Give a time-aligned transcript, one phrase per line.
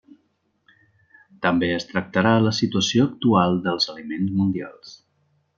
[1.47, 4.99] També es tractarà la situació actual dels aliments mundials.